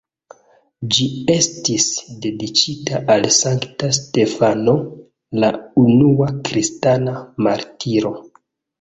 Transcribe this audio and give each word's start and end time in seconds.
Ĝi 0.95 1.05
estis 1.33 1.85
dediĉita 2.23 3.03
al 3.17 3.29
Sankta 3.37 3.91
Stefano, 3.99 4.77
la 5.45 5.55
unua 5.87 6.35
kristana 6.51 7.19
martiro. 7.51 8.17